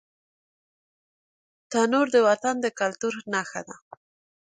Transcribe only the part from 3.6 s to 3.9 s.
ده